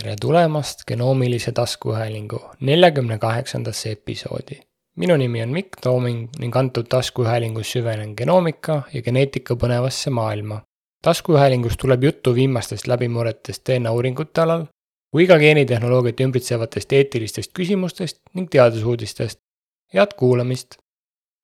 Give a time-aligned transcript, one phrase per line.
[0.00, 4.60] tere tulemast genoomilise taskuhäälingu neljakümne kaheksandasse episoodi.
[4.96, 10.62] minu nimi on Mikk Tooming ning antud taskuhäälingus süvenen genoomika ja geneetika põnevasse maailma.
[11.02, 14.64] taskuhäälingus tuleb juttu viimastest läbimurretest DNA uuringute alal
[15.10, 19.38] kui ka geenitehnoloogiat ümbritsevatest eetilistest küsimustest ning teadusuudistest.
[19.94, 20.76] head kuulamist!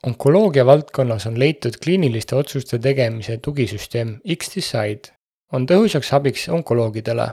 [0.06, 5.12] onkoloogia valdkonnas on leitud kliiniliste otsuste tegemise tugisüsteem X-Decide
[5.52, 7.28] on tõhusaks abiks onkoloogidele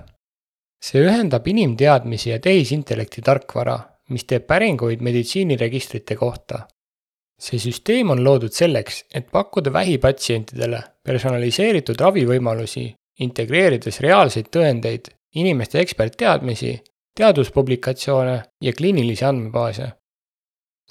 [0.83, 3.77] see ühendab inimteadmisi ja tehisintellekti tarkvara,
[4.11, 6.67] mis teeb päringuid meditsiiniregistrite kohta.
[7.43, 12.85] see süsteem on loodud selleks, et pakkuda vähipatsientidele personaliseeritud ravivõimalusi,
[13.19, 16.77] integreerides reaalseid tõendeid, inimeste ekspertteadmisi,
[17.17, 19.91] teaduspublikatsioone ja kliinilisi andmebaase.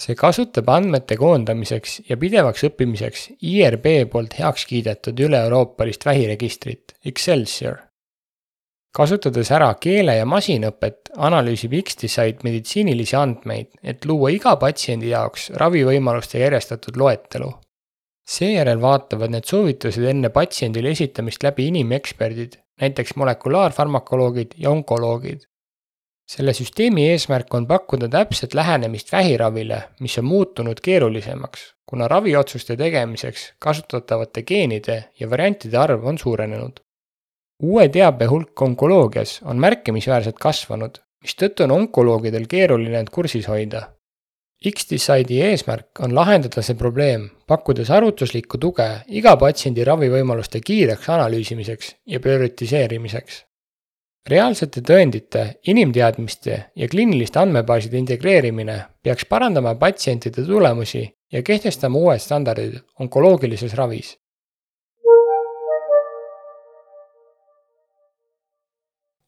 [0.03, 7.92] see kasutab andmete koondamiseks ja pidevaks õppimiseks IRB poolt heaks kiidetud üle-euroopalist vähiregistrit Excelsior
[8.93, 16.39] kasutades ära keele- ja masinõpet, analüüsib X-Decide meditsiinilisi andmeid, et luua iga patsiendi jaoks ravivõimaluste
[16.39, 17.53] järjestatud loetelu.
[18.33, 25.41] seejärel vaatavad need soovitused enne patsiendile esitamist läbi inimeksperdid, näiteks molekulaarfarmakoloogid ja onkoloogid.
[26.27, 33.53] selle süsteemi eesmärk on pakkuda täpset lähenemist vähiravile, mis on muutunud keerulisemaks, kuna raviotsuste tegemiseks
[33.59, 36.81] kasutatavate geenide ja variantide arv on suurenenud
[37.63, 43.87] uue teabe hulk onkoloogias on märkimisväärselt kasvanud, mistõttu on onkoloogidel keeruline end kursis hoida.
[44.63, 48.87] X-Decide'i eesmärk on lahendada see probleem, pakkudes arvutuslikku tuge
[49.19, 53.43] iga patsiendi ravivõimaluste kiireks analüüsimiseks ja prioritiseerimiseks.
[54.31, 61.03] reaalsete tõendite, inimteadmiste ja kliiniliste andmebaaside integreerimine peaks parandama patsientide tulemusi
[61.33, 64.15] ja kehtestama uued standardid onkoloogilises ravis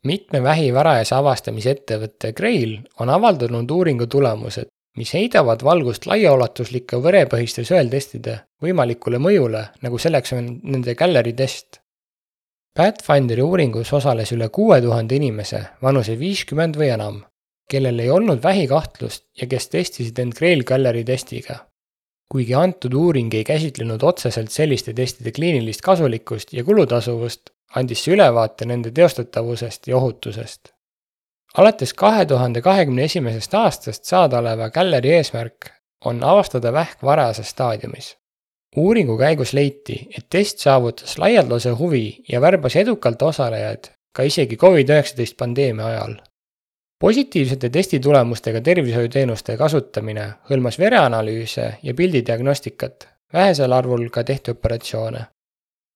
[0.04, 7.64] mitme vähi varajase avastamise ettevõtte Grail on avaldanud uuringu tulemused, mis heidavad valgust laiaulatuslike verepõhiste
[7.66, 11.80] sõeltestide võimalikule mõjule, nagu selleks on nende Galleri test.
[12.74, 17.20] Pathfinderi uuringus osales üle kuue tuhande inimese vanuse viiskümmend või enam,
[17.70, 21.64] kellel ei olnud vähikahtlust ja kes testisid end Grail Galleri testiga.
[22.34, 28.66] kuigi antud uuring ei käsitlenud otseselt selliste testide kliinilist kasulikkust ja kulutasuvust, andis see ülevaate
[28.70, 30.72] nende teostatavusest ja ohutusest.
[31.58, 35.70] alates kahe tuhande kahekümne esimesest aastast saadaoleva Galleri eesmärk
[36.04, 38.16] on avastada vähk varajases staadiumis.
[38.76, 45.34] uuringu käigus leiti, et test saavutas laialdase huvi ja värbas edukalt osalejaid ka isegi Covid-19
[45.38, 46.14] pandeemia ajal.
[47.00, 55.33] positiivsete testitulemustega tervishoiuteenuste kasutamine hõlmas vereanalüüse ja pildidiagnostikat, vähesel arvul ka tehti operatsioone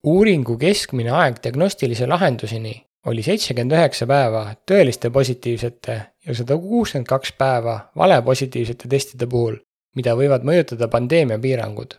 [0.06, 2.74] uuringu keskmine aeg diagnostilise lahenduseni
[3.06, 9.56] oli seitsekümmend üheksa päeva tõeliste positiivsete ja sada kuuskümmend kaks päeva valepositiivsete testide puhul,
[9.96, 11.96] mida võivad mõjutada pandeemia piirangud.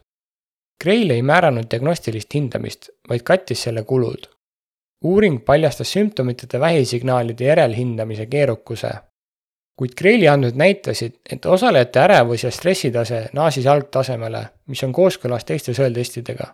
[0.83, 4.29] Grail ei määranud diagnostilist hindamist, vaid kattis selle kulud.
[5.03, 8.91] uuring paljastas sümptomiteta vähisignaalide järelhindamise keerukuse.
[9.75, 15.73] kuid Graili andmed näitasid, et osalejate ärevus ja stressitase naasis algtasemele, mis on kooskõlas teiste
[15.73, 16.53] sõeltestidega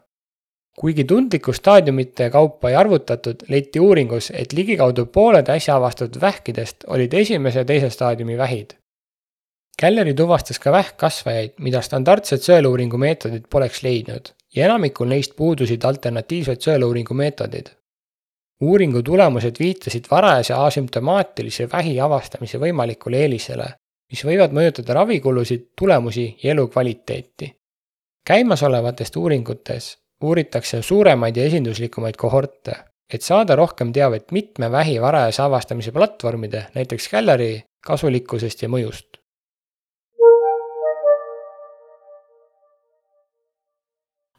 [0.79, 7.13] kuigi tundlikku staadiumite kaupa ei arvutatud, leiti uuringus, et ligikaudu pooled äsja avastatud vähkidest olid
[7.13, 8.75] esimese ja teise staadiumi vähid.
[9.81, 16.61] Galleri tuvastas ka vähkkasvajaid, mida standardsed sõeluuringu meetodid poleks leidnud ja enamikul neist puudusid alternatiivsed
[16.67, 17.69] sõeluuringu meetodid.
[18.61, 23.65] uuringu tulemused viitasid varajase asümptomaatilise vähi avastamise võimalikule eelisele,
[24.11, 27.55] mis võivad mõjutada ravikulusid, tulemusi ja elukvaliteeti.
[28.27, 32.75] käimasolevatest uuringutes uuritakse suuremaid ja esinduslikumaid kohorte,
[33.13, 39.19] et saada rohkem teavet mitme vähi varajase avastamise platvormide, näiteks Galleri kasulikkusest ja mõjust.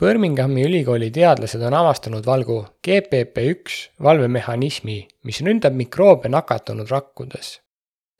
[0.00, 7.54] Birminghami ülikooli teadlased on avastanud valgu GPP1 valvemehhanismi, mis ründab mikroobe nakatunud rakkudes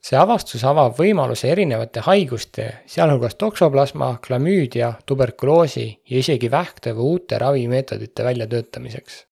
[0.07, 8.27] see avastus avab võimaluse erinevate haiguste, sealhulgas toksoplasma, klamüüdia, tuberkuloosi ja isegi vähktõve uute ravimeetodite
[8.29, 9.25] väljatöötamiseks.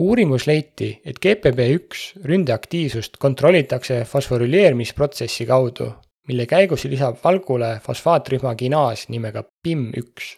[0.00, 5.90] uuringus leiti, et GPB1 ründeaktiivsust kontrollitakse fosforüleerimisprotsessi kaudu,
[6.28, 10.30] mille käigus lisab valgule fosfaatrühma kinaas nimega PIM1.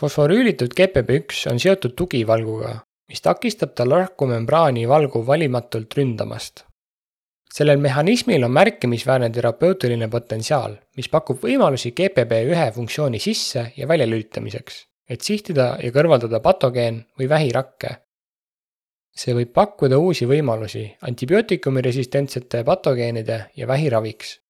[0.00, 2.78] fosforüülitud GPB1 on seotud tugivalguga,
[3.08, 6.64] mis takistab tal rakkumembraani valgu valimatult ründamast
[7.54, 14.80] sellel mehhanismil on märkimisväärne terapeutiline potentsiaal, mis pakub võimalusi GPB1 funktsiooni sisse ja väljalülitamiseks,
[15.10, 18.00] et sihtida ja kõrvaldada patogeen või vähirakke.
[19.14, 24.40] see võib pakkuda uusi võimalusi antibiootikumi resistentsete patogeenide ja vähi raviks.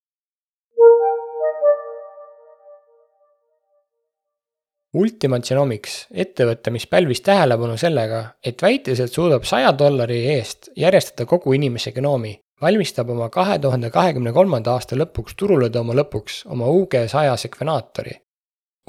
[4.94, 11.26] Ultima Genomics, ettevõte, mis pälvis tähelepanu sellega, et väites, et suudab saja dollari eest järjestada
[11.26, 16.66] kogu inimese genoomi, valmistab oma kahe tuhande kahekümne kolmanda aasta lõpuks turule tooma lõpuks oma
[16.66, 18.14] UG saja sekvenaatori.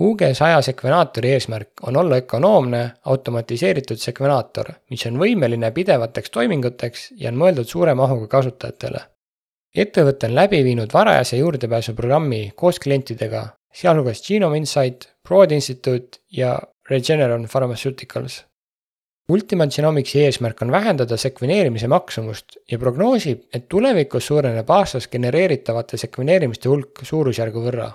[0.01, 7.31] UG saja sekvenaatori eesmärk on olla ökonoomne, automatiseeritud sekvenaator, mis on võimeline pidevateks toiminguteks ja
[7.31, 9.05] on mõeldud suure mahuga kasutajatele.
[9.75, 16.59] ettevõte on läbi viinud varajase juurdepääsu programmi koos klientidega, sealhulgas Genome Insight, Broad Institute ja
[16.89, 18.45] Regeneron Pharmaceuticals.
[19.29, 26.69] Ultima Genomicsi eesmärk on vähendada sekveneerimise maksumust ja prognoosib, et tulevikus suureneb aastas genereeritavate sekveneerimiste
[26.69, 27.87] hulk suurusjärgu võrra.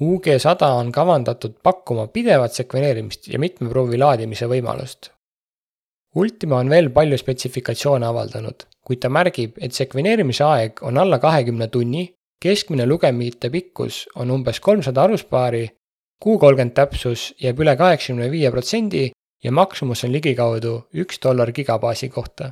[0.00, 5.10] UG sada on kavandatud pakkuma pidevat sekveneerimist ja mitme proovi laadimise võimalust.
[6.16, 11.68] Ultima on veel palju spetsifikatsioone avaldanud, kuid ta märgib, et sekveneerimise aeg on alla kahekümne
[11.68, 12.06] tunni,
[12.40, 15.66] keskmine lugemite pikkus on umbes kolmsada aluspaari
[16.16, 19.10] Q kolmkümmend täpsus jääb üle kaheksakümne viie protsendi
[19.44, 22.50] ja maksumus on ligikaudu üks dollar gigabaasi kohta.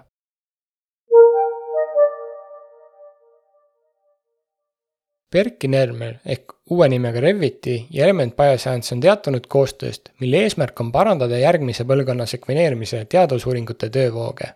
[5.33, 5.91] Berkiner
[6.27, 11.85] ehk uue nimega Reviti ja Element Bioscience on teatanud koostööst, mille eesmärk on parandada järgmise
[11.85, 14.55] põlvkonna sekveneerimise teadusuuringute töövooge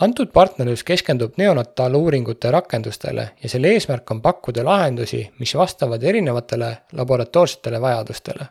[0.00, 7.80] antud partnerlus keskendub neonataaluuringute rakendustele ja selle eesmärk on pakkuda lahendusi, mis vastavad erinevatele laboratoorsetele
[7.80, 8.46] vajadustele.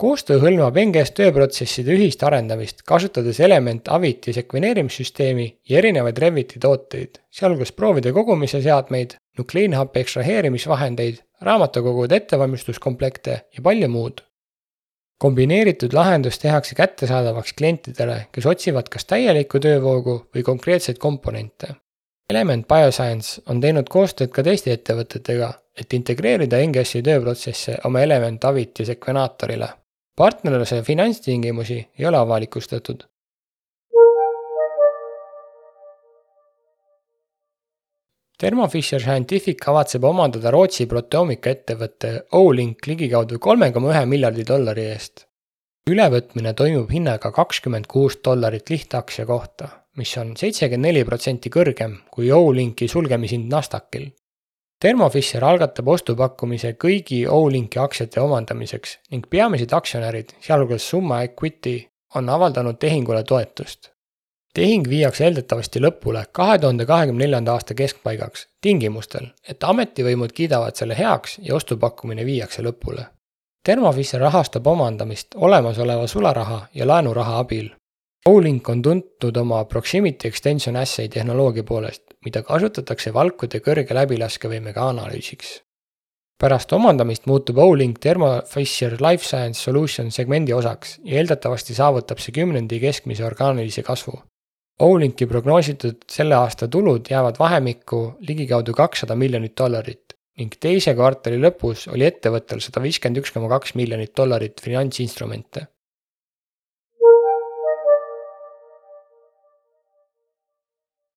[0.00, 7.72] Koostöö hõlmab NGS tööprotsesside ühist arendamist, kasutades Element Aviti sekveneerimissüsteemi ja erinevaid Reviti tooteid, sealhulgas
[7.72, 14.24] proovide kogumise seadmeid, nukleinhappe ekstraheerimisvahendeid, raamatukogude ettevalmistuskomplekte ja palju muud
[15.24, 21.70] kombineeritud lahendus tehakse kättesaadavaks klientidele, kes otsivad kas täielikku töövoogu või konkreetseid komponente.
[22.30, 25.48] Element Bioscience on teinud koostööd ka teiste ettevõtetega,
[25.80, 29.68] et integreerida NGS-i tööprotsesse oma Element Aviti sekvenaatorile.
[30.16, 33.02] Partnerluse finantstingimusi ei ole avalikustatud
[38.38, 44.88] Thermo Fisher Scientific kavatseb omandada Rootsi proteoomika ettevõtte O-Link ligikaudu kolme koma ühe miljardi dollari
[44.90, 45.22] eest.
[45.90, 52.32] ülevõtmine toimub hinnaga kakskümmend kuus dollarit lihtaktsia kohta, mis on seitsekümmend neli protsenti kõrgem kui
[52.32, 54.10] O-Linki sulgemishind Nasdaqil.
[54.80, 61.78] Thermo Fisher algatab ostupakkumise kõigi O-Linki aktsiate omandamiseks ning peamised aktsionärid, sealhulgas Summa Equity,
[62.14, 63.94] on avaldanud tehingule toetust
[64.54, 70.98] tehing viiakse eeldatavasti lõpule kahe tuhande kahekümne neljanda aasta keskpaigaks, tingimustel, et ametivõimud kiidavad selle
[70.98, 73.06] heaks ja ostupakkumine viiakse lõpule.
[73.64, 77.70] Thermofisser rahastab omandamist olemasoleva sularaha ja laenuraha abil.
[78.28, 85.60] Olink on tuntud oma Proximity Extension Assay tehnoloogia poolest, mida kasutatakse valkude kõrge läbilaskevõimega analüüsiks.
[86.40, 92.32] pärast omandamist muutub Olink Thermo Fisher Life Science Solution segmendi osaks ja eeldatavasti saavutab see
[92.32, 94.22] kümnendi keskmise orgaanilise kasvu
[94.82, 101.84] Olinki prognoositud selle aasta tulud jäävad vahemikku ligikaudu kakssada miljonit dollarit ning teise kvartali lõpus
[101.94, 105.66] oli ettevõttel sada viiskümmend üks koma kaks miljonit dollarit finantsinstrumente.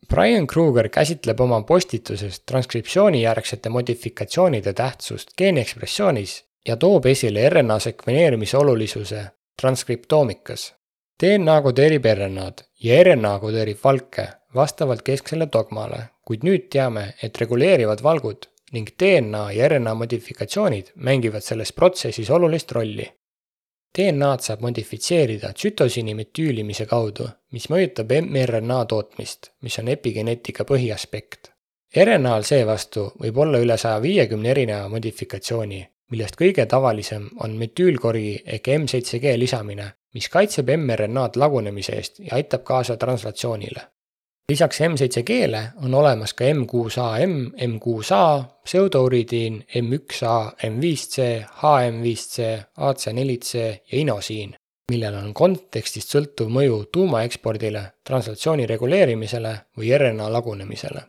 [0.07, 9.25] Brian Kruger käsitleb oma postituses transkriptsioonijärgsete modifikatsioonide tähtsust geeniekspressioonis ja toob esile RNA sekveneerimise olulisuse
[9.61, 10.73] transkriptoomikas
[11.23, 18.03] DNA kodeerib RNA-d ja RNA kodeerib valke vastavalt kesksele dogmale, kuid nüüd teame, et reguleerivad
[18.03, 23.07] valgud ning DNA ja RNA modifikatsioonid mängivad selles protsessis olulist rolli.
[23.97, 31.51] DNA-d saab modifitseerida tsütosiini metüülimise kaudu, mis mõjutab mRNA tootmist, mis on epigeneetika põhiaspekt.
[31.97, 38.69] RNA-l seevastu võib olla üle saja viiekümne erineva modifikatsiooni, millest kõige tavalisem on metüülkorgi ehk
[38.75, 43.83] M7G lisamine mis kaitseb mRNA-d lagunemise eest ja aitab kaasa translatsioonile.
[44.51, 53.57] Lisaks M7G-le on olemas ka M6AM, M6A, pseudouridiin, M1A, M5C, HM5C, AC4C
[53.91, 54.55] ja inosiin,
[54.91, 61.03] millel on kontekstist sõltuv mõju tuumaekspordile, translatsiooni reguleerimisele või RNA lagunemisele.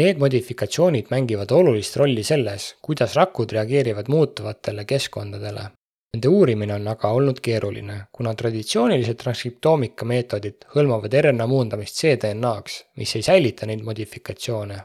[0.00, 5.70] Need modifikatsioonid mängivad olulist rolli selles, kuidas rakud reageerivad muutuvatele keskkondadele
[6.14, 13.12] Nende uurimine on aga olnud keeruline, kuna traditsioonilised transkriptoomika meetodid hõlmavad RNA muundamist cDNA-ks, mis
[13.14, 14.80] ei säilita neid modifikatsioone.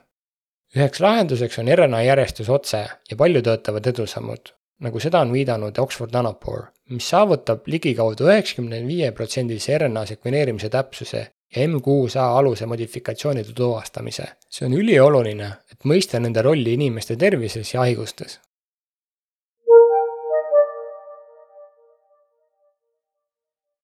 [0.75, 4.53] üheks lahenduseks on RNA järjestus otse ja paljutöötavad edusammud,
[4.85, 11.27] nagu seda on viidanud Oxford Nanopore, mis saavutab ligikaudu üheksakümne viie protsendise RNA sekveneerimise täpsuse
[11.55, 14.27] ja M6A aluse modifikatsioonide tuvastamise.
[14.49, 18.39] see on ülioluline, et mõista nende rolli inimeste tervises ja haigustes.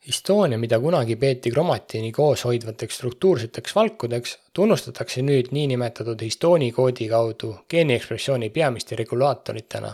[0.07, 7.51] Histoone, mida kunagi peeti kromatiini koos hoidvateks struktuurseteks valkudeks, tunnustatakse nüüd niinimetatud histooni koodi kaudu
[7.69, 9.91] geeniekspressiooni peamiste regulaatoritena.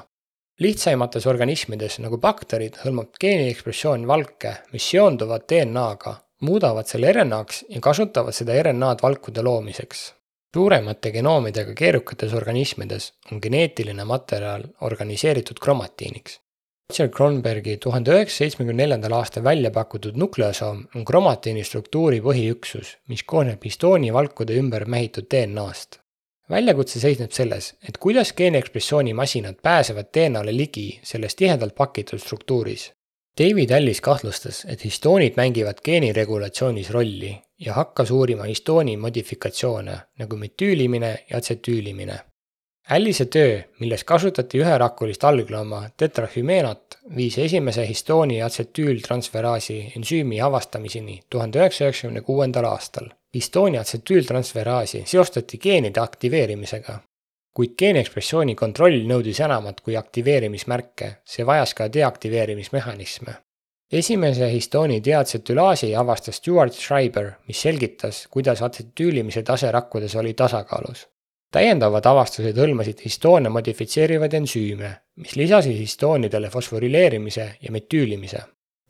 [0.59, 8.39] lihtsaimates organismides nagu bakterid hõlmab geeniekspressioon valke, mis seonduvad DNA-ga, muudavad selle RNA-ks ja kasutavad
[8.39, 10.13] seda RNA-d valkude loomiseks.
[10.55, 16.39] suuremate genoomidega keerukates organismides on geneetiline materjal organiseeritud kromatiiniks
[16.91, 23.23] Roger Kronbergi tuhande üheksasaja seitsmekümne neljandal aastal välja pakutud nukleosoom on kromatiini struktuuri põhiüksus, mis
[23.27, 25.99] koosneb histoonivalkude ümber mähitud DNA-st.
[26.49, 32.87] väljakutse seisneb selles, et kuidas geeniekspressioonimasinad pääsevad DNA-le ligi selles tihedalt pakitud struktuuris.
[33.41, 41.11] David Allis kahtlustas, et histoonid mängivad geeniregulatsioonis rolli ja hakkas uurima histooni modifikatsioone nagu metüülimine
[41.29, 42.19] ja atsetüülimine
[42.89, 51.89] Allise töö, milles kasutati üherakulist alglooma tetrahümenat, viis esimese histooni atsetüültransferaasi ensüümi avastamiseni tuhande üheksasaja
[51.89, 53.09] üheksakümne kuuendal aastal.
[53.35, 56.99] histooni atsetüültransferaasi seostati geenide aktiveerimisega.
[57.55, 63.33] kuid geeniekspressiooni kontroll nõudis enamat kui aktiveerimismärke, see vajas ka deaktiveerimismehhanisme.
[63.91, 71.07] esimese histooni deatsetülaasi avastas Stewart Schreiber, mis selgitas, kuidas atsetüülimise tase rakkudes oli tasakaalus
[71.51, 74.91] täiendavad avastused hõlmasid histoone modifitseerivaid ensüüme,
[75.23, 78.41] mis lisasid histoonidele fosforileerimise ja metüülimise.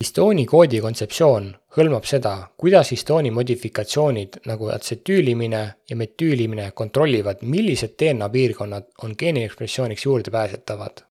[0.04, 1.46] histooni koodi kontseptsioon
[1.78, 10.06] hõlmab seda, kuidas histooni modifikatsioonid nagu atsetüülimine ja metüülimine kontrollivad, millised DNA piirkonnad on geeniekspressiooniks
[10.06, 11.04] juurdepääsetavad.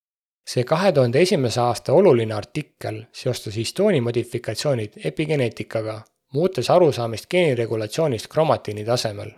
[0.49, 8.85] see kahe tuhande esimese aasta oluline artikkel seostas histooni modifikatsioonid epigeneetikaga, muutes arusaamist geeniregulatsioonist kromatiini
[8.85, 9.31] tasemel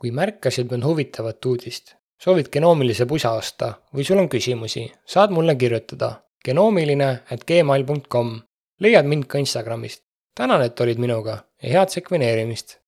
[0.00, 5.56] kui märkasid mõnd huvitavat uudist, soovid genoomilise pusa osta või sul on küsimusi, saad mulle
[5.56, 6.12] kirjutada
[6.44, 8.40] genoomiline at gmail.com.
[8.80, 10.02] leiad mind ka Instagramist.
[10.34, 12.83] tänan, et olid minuga ja head sekveneerimist!